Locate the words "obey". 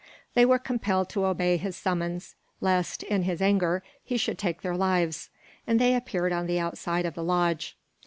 1.27-1.57